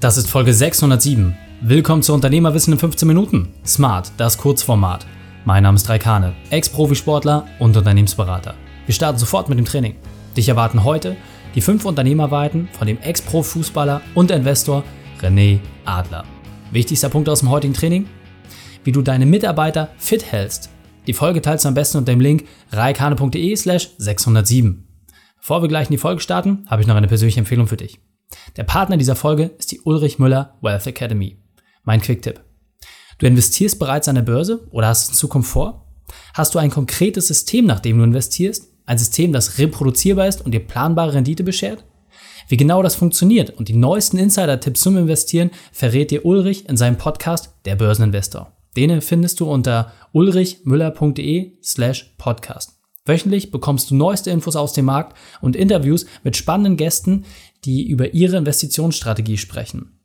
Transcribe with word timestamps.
Das 0.00 0.16
ist 0.16 0.30
Folge 0.30 0.54
607. 0.54 1.36
Willkommen 1.60 2.04
zu 2.04 2.14
Unternehmerwissen 2.14 2.72
in 2.72 2.78
15 2.78 3.08
Minuten. 3.08 3.48
Smart, 3.66 4.12
das 4.16 4.38
Kurzformat. 4.38 5.04
Mein 5.44 5.64
Name 5.64 5.74
ist 5.74 5.88
Raikane, 5.88 6.36
Ex-Profisportler 6.50 7.48
und 7.58 7.76
Unternehmensberater. 7.76 8.54
Wir 8.86 8.94
starten 8.94 9.18
sofort 9.18 9.48
mit 9.48 9.58
dem 9.58 9.64
Training. 9.64 9.96
Dich 10.36 10.48
erwarten 10.48 10.84
heute 10.84 11.16
die 11.56 11.60
fünf 11.60 11.84
Unternehmerweiten 11.84 12.68
von 12.78 12.86
dem 12.86 12.98
Ex-Pro-Fußballer 13.00 14.00
und 14.14 14.30
Investor 14.30 14.84
René 15.20 15.58
Adler. 15.84 16.24
Wichtigster 16.70 17.08
Punkt 17.08 17.28
aus 17.28 17.40
dem 17.40 17.50
heutigen 17.50 17.74
Training? 17.74 18.06
Wie 18.84 18.92
du 18.92 19.02
deine 19.02 19.26
Mitarbeiter 19.26 19.88
fit 19.98 20.30
hältst. 20.30 20.70
Die 21.08 21.12
Folge 21.12 21.42
teilst 21.42 21.64
du 21.64 21.70
am 21.70 21.74
besten 21.74 21.98
unter 21.98 22.12
dem 22.12 22.20
Link 22.20 22.44
reikane.de 22.70 23.56
slash 23.56 23.90
607. 23.98 24.86
Bevor 25.40 25.60
wir 25.60 25.68
gleich 25.68 25.88
in 25.88 25.94
die 25.94 25.98
Folge 25.98 26.20
starten, 26.20 26.66
habe 26.68 26.82
ich 26.82 26.86
noch 26.86 26.94
eine 26.94 27.08
persönliche 27.08 27.40
Empfehlung 27.40 27.66
für 27.66 27.76
dich. 27.76 27.98
Der 28.56 28.64
Partner 28.64 28.96
dieser 28.96 29.16
Folge 29.16 29.52
ist 29.58 29.70
die 29.70 29.80
Ulrich 29.82 30.18
Müller 30.18 30.58
Wealth 30.60 30.86
Academy. 30.86 31.38
Mein 31.84 32.00
Quick-Tipp. 32.00 32.40
Du 33.18 33.26
investierst 33.26 33.78
bereits 33.78 34.08
an 34.08 34.14
der 34.14 34.22
Börse 34.22 34.66
oder 34.70 34.88
hast 34.88 35.04
es 35.04 35.08
in 35.10 35.14
Zukunft 35.14 35.50
vor? 35.50 35.86
Hast 36.34 36.54
du 36.54 36.58
ein 36.58 36.70
konkretes 36.70 37.28
System, 37.28 37.66
nach 37.66 37.80
dem 37.80 37.98
du 37.98 38.04
investierst? 38.04 38.68
Ein 38.86 38.98
System, 38.98 39.32
das 39.32 39.58
reproduzierbar 39.58 40.26
ist 40.26 40.44
und 40.44 40.52
dir 40.52 40.60
planbare 40.60 41.14
Rendite 41.14 41.44
beschert? 41.44 41.84
Wie 42.48 42.56
genau 42.56 42.82
das 42.82 42.94
funktioniert 42.94 43.50
und 43.50 43.68
die 43.68 43.76
neuesten 43.76 44.18
Insider-Tipps 44.18 44.80
zum 44.80 44.96
Investieren 44.96 45.50
verrät 45.70 46.10
dir 46.10 46.24
Ulrich 46.24 46.68
in 46.68 46.76
seinem 46.76 46.96
Podcast 46.96 47.54
Der 47.64 47.76
Börseninvestor. 47.76 48.56
Den 48.76 49.02
findest 49.02 49.40
du 49.40 49.50
unter 49.50 49.92
ulrichmüller.de 50.12 51.58
slash 51.62 52.14
podcast. 52.16 52.77
Wöchentlich 53.08 53.50
bekommst 53.50 53.90
du 53.90 53.96
neueste 53.96 54.30
Infos 54.30 54.54
aus 54.54 54.74
dem 54.74 54.84
Markt 54.84 55.16
und 55.40 55.56
Interviews 55.56 56.04
mit 56.22 56.36
spannenden 56.36 56.76
Gästen, 56.76 57.24
die 57.64 57.88
über 57.88 58.12
ihre 58.12 58.36
Investitionsstrategie 58.36 59.38
sprechen. 59.38 59.98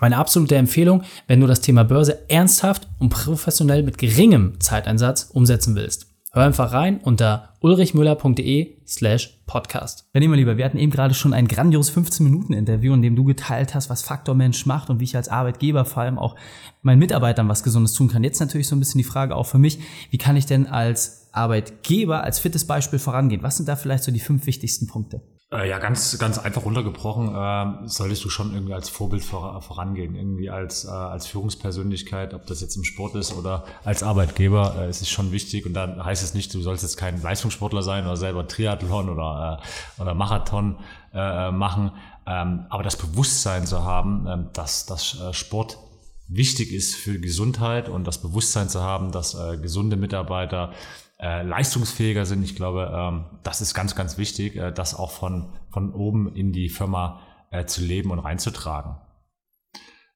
Meine 0.00 0.16
absolute 0.16 0.56
Empfehlung, 0.56 1.02
wenn 1.26 1.40
du 1.40 1.46
das 1.46 1.60
Thema 1.60 1.84
Börse 1.84 2.30
ernsthaft 2.30 2.88
und 2.98 3.10
professionell 3.10 3.82
mit 3.82 3.98
geringem 3.98 4.60
Zeiteinsatz 4.60 5.30
umsetzen 5.32 5.74
willst. 5.74 6.06
Hör 6.32 6.44
einfach 6.44 6.72
rein 6.72 7.00
unter 7.02 7.54
ulrichmüller.de 7.60 8.76
slash 8.86 9.40
podcast. 9.46 10.06
René, 10.14 10.28
mein 10.28 10.38
Lieber, 10.38 10.56
wir 10.56 10.64
hatten 10.64 10.78
eben 10.78 10.92
gerade 10.92 11.14
schon 11.14 11.32
ein 11.32 11.48
grandios 11.48 11.90
15-Minuten-Interview, 11.90 12.94
in 12.94 13.02
dem 13.02 13.16
du 13.16 13.24
geteilt 13.24 13.74
hast, 13.74 13.90
was 13.90 14.02
Faktor 14.02 14.34
Mensch 14.34 14.66
macht 14.66 14.88
und 14.88 15.00
wie 15.00 15.04
ich 15.04 15.16
als 15.16 15.28
Arbeitgeber 15.28 15.84
vor 15.84 16.02
allem 16.02 16.18
auch 16.18 16.36
meinen 16.82 16.98
Mitarbeitern 16.98 17.48
was 17.48 17.62
Gesundes 17.62 17.94
tun 17.94 18.08
kann. 18.08 18.24
Jetzt 18.24 18.40
natürlich 18.40 18.68
so 18.68 18.76
ein 18.76 18.78
bisschen 18.78 18.98
die 18.98 19.04
Frage 19.04 19.34
auch 19.36 19.46
für 19.46 19.58
mich, 19.58 19.80
wie 20.10 20.18
kann 20.18 20.36
ich 20.36 20.46
denn 20.46 20.66
als 20.66 21.17
Arbeitgeber, 21.32 22.22
als 22.22 22.38
fittes 22.38 22.66
Beispiel 22.66 22.98
vorangehen? 22.98 23.42
Was 23.42 23.56
sind 23.56 23.68
da 23.68 23.76
vielleicht 23.76 24.04
so 24.04 24.12
die 24.12 24.20
fünf 24.20 24.46
wichtigsten 24.46 24.86
Punkte? 24.86 25.22
Äh, 25.50 25.66
ja, 25.66 25.78
ganz, 25.78 26.18
ganz 26.18 26.38
einfach 26.38 26.66
runtergebrochen, 26.66 27.34
äh, 27.34 27.88
solltest 27.88 28.22
du 28.22 28.28
schon 28.28 28.52
irgendwie 28.52 28.74
als 28.74 28.90
Vorbild 28.90 29.24
vor, 29.24 29.62
vorangehen, 29.62 30.14
irgendwie 30.14 30.50
als, 30.50 30.84
äh, 30.84 30.88
als 30.88 31.26
Führungspersönlichkeit, 31.26 32.34
ob 32.34 32.44
das 32.46 32.60
jetzt 32.60 32.76
im 32.76 32.84
Sport 32.84 33.14
ist 33.14 33.34
oder 33.34 33.64
als 33.82 34.02
Arbeitgeber, 34.02 34.74
äh, 34.78 34.90
ist 34.90 35.00
es 35.00 35.08
schon 35.08 35.32
wichtig. 35.32 35.64
Und 35.64 35.72
dann 35.72 36.04
heißt 36.04 36.22
es 36.22 36.34
nicht, 36.34 36.52
du 36.52 36.60
sollst 36.60 36.82
jetzt 36.82 36.98
kein 36.98 37.22
Leistungssportler 37.22 37.82
sein 37.82 38.04
oder 38.04 38.18
selber 38.18 38.46
Triathlon 38.46 39.08
oder, 39.08 39.62
äh, 39.98 40.02
oder 40.02 40.12
Marathon 40.12 40.80
äh, 41.14 41.50
machen, 41.50 41.92
ähm, 42.26 42.66
aber 42.68 42.82
das 42.82 42.96
Bewusstsein 42.96 43.66
zu 43.66 43.84
haben, 43.84 44.26
äh, 44.26 44.36
dass, 44.52 44.84
dass 44.84 45.18
äh, 45.18 45.32
Sport 45.32 45.78
wichtig 46.28 46.72
ist 46.72 46.94
für 46.94 47.18
Gesundheit 47.18 47.88
und 47.88 48.06
das 48.06 48.20
Bewusstsein 48.20 48.68
zu 48.68 48.82
haben, 48.82 49.12
dass 49.12 49.34
äh, 49.34 49.56
gesunde 49.56 49.96
Mitarbeiter 49.96 50.72
äh, 51.20 51.42
leistungsfähiger 51.42 52.26
sind. 52.26 52.42
Ich 52.44 52.54
glaube, 52.54 52.92
ähm, 52.94 53.24
das 53.42 53.60
ist 53.60 53.74
ganz, 53.74 53.94
ganz 53.94 54.18
wichtig, 54.18 54.56
äh, 54.56 54.72
das 54.72 54.94
auch 54.94 55.10
von, 55.10 55.52
von 55.70 55.92
oben 55.92 56.34
in 56.34 56.52
die 56.52 56.68
Firma 56.68 57.20
äh, 57.50 57.64
zu 57.64 57.82
leben 57.82 58.10
und 58.10 58.20
reinzutragen. 58.20 58.96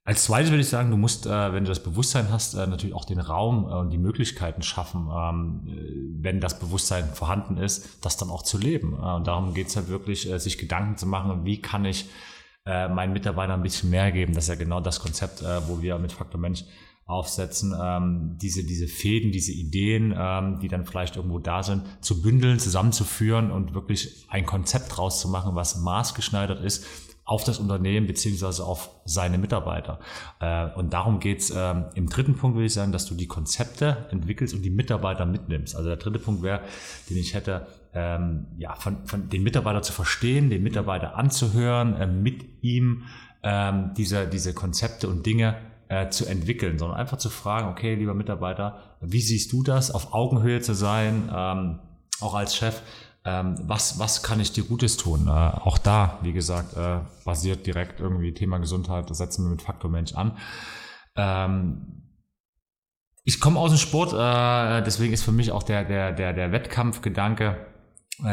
Als 0.05 0.25
zweites 0.25 0.50
würde 0.50 0.62
ich 0.62 0.69
sagen, 0.69 0.91
du 0.91 0.97
musst, 0.97 1.27
äh, 1.27 1.53
wenn 1.53 1.64
du 1.64 1.69
das 1.69 1.83
Bewusstsein 1.83 2.31
hast, 2.31 2.55
äh, 2.55 2.67
natürlich 2.67 2.94
auch 2.94 3.05
den 3.05 3.20
Raum 3.20 3.69
äh, 3.69 3.75
und 3.75 3.91
die 3.91 3.98
Möglichkeiten 3.98 4.62
schaffen, 4.62 5.09
ähm, 5.12 5.62
äh, 5.69 6.22
wenn 6.25 6.41
das 6.41 6.59
Bewusstsein 6.59 7.04
vorhanden 7.09 7.56
ist, 7.56 8.04
das 8.04 8.16
dann 8.16 8.28
auch 8.28 8.43
zu 8.43 8.59
leben. 8.59 8.94
Und 8.94 9.28
darum 9.28 9.54
geht 9.54 9.69
es 9.69 9.77
halt 9.77 9.88
wirklich, 9.88 10.28
sich 10.37 10.59
Gedanken 10.59 10.97
zu 10.97 11.06
machen, 11.06 11.44
wie 11.44 11.60
kann 11.60 11.84
ich 11.84 12.09
meinen 12.65 13.12
Mitarbeitern 13.12 13.59
ein 13.59 13.62
bisschen 13.65 13.91
mehr 13.91 14.12
geben. 14.12 14.34
Das 14.34 14.44
ist 14.44 14.48
ja 14.48 14.54
genau 14.54 14.81
das 14.81 15.00
Konzept, 15.00 15.43
wo 15.66 15.82
wir 15.82 15.98
mit 15.98 16.12
Faktor 16.12 16.41
Mensch 16.41 16.62
aufsetzen, 17.07 17.75
ähm, 17.81 18.39
diese, 18.41 18.65
diese 18.65 18.87
Fäden, 18.87 19.33
diese 19.33 19.53
Ideen, 19.53 20.15
ähm, 20.17 20.61
die 20.61 20.69
dann 20.69 20.87
vielleicht 20.87 21.17
irgendwo 21.17 21.39
da 21.39 21.63
sind, 21.63 21.83
zu 22.01 22.23
bündeln, 22.23 22.59
zusammenzuführen 22.59 23.51
und 23.51 23.75
wirklich 23.75 24.27
ein 24.29 24.47
Konzept 24.47 24.97
draus 24.97 25.21
zu 25.21 25.29
machen, 25.29 25.55
was 25.55 25.79
maßgeschneidert 25.79 26.65
ist 26.65 26.87
auf 27.25 27.45
das 27.45 27.59
Unternehmen 27.59 28.07
beziehungsweise 28.07 28.65
auf 28.65 28.91
seine 29.05 29.39
Mitarbeiter. 29.39 30.01
Äh, 30.41 30.71
und 30.75 30.93
darum 30.93 31.21
geht's 31.21 31.53
ähm, 31.55 31.85
im 31.95 32.09
dritten 32.09 32.37
Punkt, 32.37 32.57
würde 32.57 32.67
ich 32.67 32.75
sagen, 32.75 32.93
dass 32.93 33.07
du 33.07 33.15
die 33.15 33.29
Konzepte 33.29 34.07
entwickelst 34.11 34.55
und 34.55 34.63
die 34.63 34.71
Mitarbeiter 34.71 35.25
mitnimmst. 35.25 35.77
Also 35.77 35.89
der 35.89 35.99
dritte 35.99 36.19
Punkt 36.19 36.43
wäre, 36.43 36.63
den 37.09 37.17
ich 37.17 37.34
hätte, 37.34 37.67
ähm, 37.95 38.47
ja, 38.59 38.75
von, 38.75 39.07
von 39.07 39.29
den 39.29 39.43
Mitarbeiter 39.43 39.83
zu 39.83 39.93
verstehen, 39.93 40.51
den 40.51 40.63
Mitarbeiter 40.63 41.17
anzuhören, 41.17 41.95
äh, 41.95 42.07
mit 42.07 42.63
ihm 42.63 43.05
ähm, 43.43 43.93
diese, 43.97 44.27
diese 44.27 44.53
Konzepte 44.53 45.09
und 45.09 45.25
Dinge 45.25 45.57
äh, 45.92 46.08
zu 46.08 46.25
entwickeln, 46.25 46.78
sondern 46.78 46.97
einfach 46.97 47.19
zu 47.19 47.28
fragen, 47.28 47.69
okay, 47.69 47.94
lieber 47.94 48.14
Mitarbeiter, 48.14 48.78
wie 49.03 49.20
siehst 49.20 49.53
du 49.53 49.62
das, 49.62 49.91
auf 49.91 50.14
Augenhöhe 50.14 50.62
zu 50.62 50.75
sein, 50.75 51.30
ähm, 51.34 51.80
auch 52.20 52.34
als 52.34 52.56
Chef, 52.56 52.80
ähm, 53.26 53.56
was, 53.64 53.98
was 53.98 54.22
kann 54.22 54.41
ich 54.41 54.53
dir 54.53 54.64
Gutes 54.64 54.97
tun? 54.97 55.26
Äh, 55.26 55.30
auch 55.30 55.76
da, 55.76 56.19
wie 56.22 56.32
gesagt, 56.32 56.78
äh, 56.78 57.00
basiert 57.26 57.66
direkt 57.66 58.00
irgendwie 58.00 58.32
Thema 58.32 58.56
Gesundheit, 58.56 59.10
das 59.10 59.19
setzen 59.19 59.44
wir 59.44 59.50
mit 59.50 59.60
Faktor 59.60 59.91
Mensch 59.91 60.14
an. 60.14 60.38
Ähm, 61.14 62.04
ich 63.24 63.38
komme 63.38 63.60
aus 63.60 63.70
dem 63.70 63.78
Sport, 63.78 64.14
äh, 64.14 64.82
deswegen 64.82 65.12
ist 65.12 65.24
für 65.24 65.32
mich 65.32 65.53
auch 65.53 65.62
der, 65.62 65.84
der, 65.84 66.12
der, 66.12 66.32
der 66.32 66.53
Wettkampfgedanke 66.53 67.66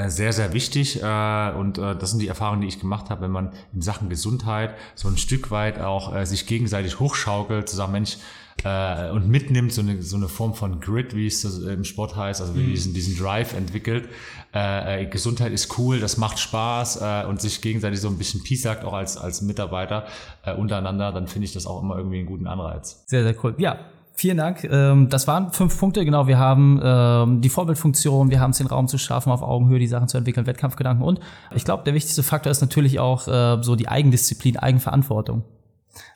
sehr, 0.08 0.34
sehr 0.34 0.54
wichtig 0.54 1.02
äh, 1.02 1.52
und 1.52 1.78
äh, 1.78 1.96
das 1.96 2.12
sind 2.12 2.22
die 2.22 2.28
Erfahrungen, 2.28 2.62
die 2.62 2.68
ich 2.68 2.80
gemacht 2.80 3.10
habe, 3.10 3.22
wenn 3.22 3.32
man 3.32 3.52
in 3.74 3.82
Sachen 3.82 4.10
Gesundheit 4.10 4.76
so 4.96 5.08
ein 5.08 5.18
Stück 5.18 5.52
weit 5.52 5.80
auch 5.80 6.16
äh, 6.16 6.26
sich 6.26 6.46
gegenseitig 6.46 7.00
hochschaukelt, 7.00 7.68
zu 7.68 7.76
sagen, 7.76 7.92
Mensch, 7.94 8.18
äh, 8.64 9.10
und 9.10 9.30
mitnimmt, 9.30 9.72
so 9.74 9.82
eine, 9.82 10.02
so 10.02 10.18
eine 10.18 10.28
Form 10.28 10.54
von 10.54 10.80
Grid, 10.80 11.16
wie 11.16 11.28
es 11.28 11.44
im 11.44 11.84
Sport 11.84 12.16
heißt, 12.16 12.42
also 12.42 12.56
wie 12.56 12.64
mhm. 12.64 12.72
diesen, 12.72 12.94
diesen 12.94 13.18
Drive 13.18 13.54
entwickelt. 13.54 14.10
Äh, 14.52 15.06
Gesundheit 15.06 15.52
ist 15.52 15.78
cool, 15.78 16.00
das 16.00 16.18
macht 16.18 16.40
Spaß 16.40 17.02
äh, 17.02 17.26
und 17.28 17.42
sich 17.42 17.62
gegenseitig 17.62 18.02
so 18.02 18.10
ein 18.10 18.18
bisschen 18.18 18.44
Peace 18.44 18.64
sagt, 18.64 18.84
auch 18.84 18.94
als, 18.94 19.18
als 19.18 19.42
Mitarbeiter 19.42 20.08
äh, 20.44 20.54
untereinander, 20.54 21.12
dann 21.12 21.28
finde 21.28 21.46
ich 21.46 21.54
das 21.54 21.66
auch 21.66 21.82
immer 21.82 21.98
irgendwie 21.98 22.18
einen 22.18 22.28
guten 22.28 22.48
Anreiz. 22.48 23.04
Sehr, 23.06 23.24
sehr 23.24 23.36
cool. 23.44 23.56
Ja, 23.58 23.80
Vielen 24.20 24.36
Dank. 24.36 24.66
Ähm, 24.66 25.08
das 25.08 25.28
waren 25.28 25.54
fünf 25.54 25.80
Punkte. 25.80 26.04
Genau, 26.04 26.28
wir 26.28 26.38
haben 26.38 26.78
ähm, 26.84 27.40
die 27.40 27.48
Vorbildfunktion, 27.48 28.30
wir 28.30 28.42
haben 28.42 28.52
es 28.52 28.58
den 28.58 28.68
Raum 28.68 28.90
zu 28.90 28.98
schaffen, 28.98 29.32
auf 29.32 29.42
Augenhöhe 29.42 29.80
die 29.80 29.88
Sachen 29.88 30.10
zu 30.10 30.18
entwickeln, 30.18 30.46
Wettkampfgedanken 30.46 31.06
und 31.06 31.22
ich 31.56 31.64
glaube, 31.64 31.84
der 31.86 31.94
wichtigste 31.94 32.22
Faktor 32.22 32.52
ist 32.52 32.60
natürlich 32.60 33.00
auch 33.00 33.30
äh, 33.30 33.64
so 33.64 33.78
die 33.78 33.88
Eigendisziplin, 33.88 34.58
Eigenverantwortung. 34.58 35.44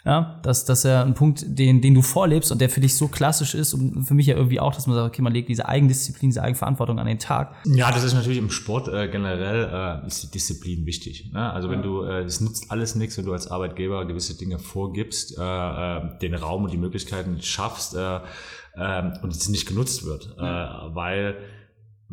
Ja, 0.05 0.39
das, 0.43 0.65
das 0.65 0.79
ist 0.79 0.85
ja 0.85 1.01
ein 1.01 1.13
Punkt, 1.13 1.45
den, 1.47 1.81
den 1.81 1.93
du 1.93 2.01
vorlebst 2.01 2.51
und 2.51 2.59
der 2.59 2.69
für 2.69 2.81
dich 2.81 2.95
so 2.95 3.07
klassisch 3.07 3.55
ist 3.55 3.73
und 3.73 4.03
für 4.05 4.13
mich 4.13 4.27
ja 4.27 4.35
irgendwie 4.35 4.59
auch, 4.59 4.73
dass 4.75 4.85
man 4.85 4.95
sagt, 4.95 5.07
okay, 5.07 5.21
man 5.21 5.33
legt 5.33 5.49
diese 5.49 5.67
Eigendisziplin, 5.67 6.29
diese 6.29 6.43
Eigenverantwortung 6.43 6.99
an 6.99 7.07
den 7.07 7.19
Tag. 7.19 7.55
Ja, 7.65 7.91
das 7.91 8.03
ist 8.03 8.13
natürlich 8.13 8.37
im 8.37 8.49
Sport 8.49 8.89
äh, 8.89 9.07
generell 9.07 10.01
äh, 10.03 10.07
ist 10.07 10.23
die 10.23 10.31
Disziplin 10.31 10.85
wichtig. 10.85 11.31
Ne? 11.31 11.51
Also 11.51 11.69
wenn 11.69 11.81
du, 11.81 12.03
äh, 12.03 12.23
es 12.23 12.41
nützt 12.41 12.69
alles 12.69 12.95
nichts, 12.95 13.17
wenn 13.17 13.25
du 13.25 13.33
als 13.33 13.47
Arbeitgeber 13.47 14.05
gewisse 14.05 14.37
Dinge 14.37 14.59
vorgibst, 14.59 15.37
äh, 15.37 15.41
äh, 15.41 16.19
den 16.21 16.33
Raum 16.33 16.65
und 16.65 16.73
die 16.73 16.77
Möglichkeiten 16.77 17.41
schaffst 17.41 17.95
äh, 17.95 18.17
äh, 18.75 19.11
und 19.21 19.31
es 19.31 19.47
nicht 19.47 19.67
genutzt 19.67 20.05
wird, 20.05 20.35
äh, 20.37 20.41
weil 20.41 21.37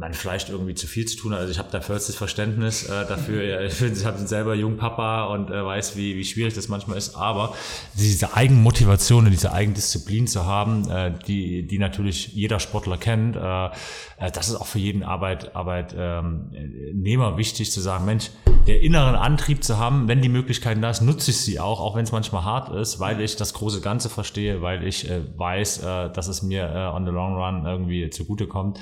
man 0.00 0.14
vielleicht 0.14 0.48
irgendwie 0.48 0.74
zu 0.74 0.86
viel 0.86 1.04
zu 1.04 1.16
tun. 1.18 1.34
Also 1.34 1.52
ich 1.52 1.58
habe 1.58 1.68
da 1.70 1.82
vollstes 1.82 2.16
Verständnis 2.16 2.84
äh, 2.84 3.06
dafür. 3.06 3.60
Ich 3.66 3.78
bin, 3.78 3.92
ich 3.92 4.02
bin 4.02 4.26
selber 4.26 4.54
Jungpapa 4.54 5.26
und 5.26 5.50
äh, 5.50 5.64
weiß, 5.64 5.94
wie, 5.94 6.16
wie 6.16 6.24
schwierig 6.24 6.54
das 6.54 6.68
manchmal 6.68 6.96
ist. 6.96 7.14
Aber 7.14 7.54
diese 7.94 8.34
Eigenmotivation 8.34 9.26
und 9.26 9.30
diese 9.30 9.52
Eigendisziplin 9.52 10.26
zu 10.26 10.46
haben, 10.46 10.90
äh, 10.90 11.12
die, 11.26 11.66
die 11.66 11.78
natürlich 11.78 12.28
jeder 12.28 12.60
Sportler 12.60 12.96
kennt, 12.96 13.36
äh, 13.36 13.66
äh, 13.66 14.30
das 14.32 14.48
ist 14.48 14.54
auch 14.56 14.66
für 14.66 14.78
jeden 14.78 15.02
Arbeit, 15.02 15.54
Arbeitnehmer 15.54 17.28
ähm, 17.28 17.36
wichtig 17.36 17.70
zu 17.70 17.80
sagen, 17.80 18.06
Mensch, 18.06 18.30
der 18.66 18.80
inneren 18.80 19.16
Antrieb 19.16 19.62
zu 19.62 19.78
haben, 19.78 20.08
wenn 20.08 20.22
die 20.22 20.28
Möglichkeiten 20.30 20.80
da 20.80 20.90
ist, 20.90 21.02
nutze 21.02 21.30
ich 21.30 21.38
sie 21.38 21.60
auch, 21.60 21.80
auch 21.80 21.96
wenn 21.96 22.04
es 22.04 22.12
manchmal 22.12 22.44
hart 22.44 22.70
ist, 22.70 23.00
weil 23.00 23.20
ich 23.20 23.36
das 23.36 23.52
große 23.52 23.82
Ganze 23.82 24.08
verstehe, 24.08 24.62
weil 24.62 24.86
ich 24.86 25.10
äh, 25.10 25.20
weiß, 25.36 25.82
äh, 25.82 26.10
dass 26.10 26.28
es 26.28 26.42
mir 26.42 26.70
äh, 26.74 26.96
on 26.96 27.04
the 27.04 27.10
long 27.10 27.34
run 27.34 27.66
irgendwie 27.66 28.08
zugutekommt. 28.08 28.78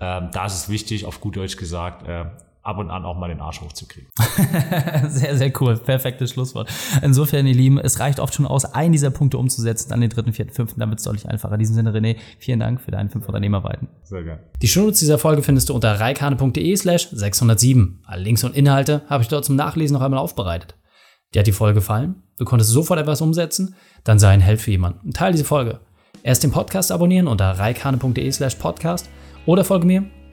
Ähm, 0.00 0.28
da 0.32 0.48
ist 0.54 0.62
es 0.62 0.68
wichtig, 0.68 1.04
auf 1.04 1.20
gut 1.20 1.36
Deutsch 1.36 1.56
gesagt, 1.56 2.06
äh, 2.06 2.24
ab 2.64 2.78
und 2.78 2.90
an 2.90 3.04
auch 3.04 3.16
mal 3.16 3.28
den 3.28 3.40
Arsch 3.40 3.60
hochzukriegen. 3.60 4.08
sehr, 5.08 5.36
sehr 5.36 5.52
cool. 5.60 5.76
Perfektes 5.76 6.30
Schlusswort. 6.30 6.70
Insofern, 7.02 7.46
ihr 7.46 7.54
Lieben, 7.54 7.78
es 7.78 8.00
reicht 8.00 8.18
oft 8.18 8.34
schon 8.34 8.46
aus, 8.46 8.64
einen 8.64 8.92
dieser 8.92 9.10
Punkte 9.10 9.38
umzusetzen, 9.38 9.90
dann 9.90 10.00
den 10.00 10.10
dritten, 10.10 10.32
vierten, 10.32 10.52
fünften, 10.52 10.80
damit 10.80 10.98
es 10.98 11.04
deutlich 11.04 11.28
einfacher. 11.28 11.54
In 11.54 11.58
diesem 11.58 11.74
Sinne, 11.74 11.92
René, 11.92 12.16
vielen 12.38 12.60
Dank 12.60 12.80
für 12.80 12.90
deine 12.90 13.10
fünf 13.10 13.26
Unternehmerweiten. 13.26 13.88
Sehr 14.02 14.24
gerne. 14.24 14.42
Die 14.62 14.68
Shownotes 14.68 14.98
dieser 14.98 15.18
Folge 15.18 15.42
findest 15.42 15.68
du 15.68 15.74
unter 15.74 16.00
reikane.de 16.00 16.76
slash 16.76 17.08
607. 17.12 18.02
Alle 18.06 18.22
Links 18.22 18.44
und 18.44 18.56
Inhalte 18.56 19.02
habe 19.08 19.22
ich 19.22 19.28
dort 19.28 19.44
zum 19.44 19.56
Nachlesen 19.56 19.94
noch 19.94 20.02
einmal 20.02 20.20
aufbereitet. 20.20 20.74
Dir 21.34 21.40
hat 21.40 21.46
die 21.46 21.52
Folge 21.52 21.74
gefallen? 21.74 22.22
Du 22.38 22.44
konntest 22.44 22.70
sofort 22.70 22.98
etwas 22.98 23.20
umsetzen? 23.20 23.74
Dann 24.04 24.18
sei 24.18 24.30
ein 24.30 24.40
Held 24.40 24.60
für 24.60 24.70
jemanden. 24.70 25.12
Teil 25.12 25.32
diese 25.32 25.44
Folge. 25.44 25.80
Erst 26.22 26.42
den 26.42 26.50
Podcast 26.50 26.90
abonnieren 26.90 27.28
unter 27.28 27.50
reikane.de 27.50 28.32
slash 28.32 28.54
podcast 28.54 29.10
oder 29.46 29.64
folge 29.64 29.86
mir 29.86 30.04